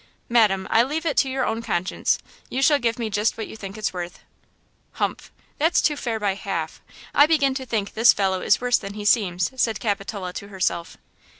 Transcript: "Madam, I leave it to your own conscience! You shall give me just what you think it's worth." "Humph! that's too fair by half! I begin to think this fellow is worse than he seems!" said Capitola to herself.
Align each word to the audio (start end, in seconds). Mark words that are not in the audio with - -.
"Madam, 0.29 0.67
I 0.71 0.81
leave 0.81 1.05
it 1.05 1.15
to 1.17 1.29
your 1.29 1.45
own 1.45 1.61
conscience! 1.61 2.17
You 2.49 2.63
shall 2.63 2.79
give 2.79 2.97
me 2.97 3.11
just 3.11 3.37
what 3.37 3.45
you 3.47 3.55
think 3.55 3.77
it's 3.77 3.93
worth." 3.93 4.17
"Humph! 4.93 5.29
that's 5.59 5.79
too 5.79 5.95
fair 5.95 6.19
by 6.19 6.33
half! 6.33 6.81
I 7.13 7.27
begin 7.27 7.53
to 7.53 7.67
think 7.67 7.93
this 7.93 8.11
fellow 8.11 8.41
is 8.41 8.59
worse 8.59 8.79
than 8.79 8.95
he 8.95 9.05
seems!" 9.05 9.51
said 9.61 9.79
Capitola 9.79 10.33
to 10.33 10.47
herself. 10.47 10.97